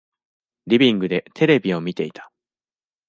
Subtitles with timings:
[0.65, 2.31] リビングでテレビを見ていた。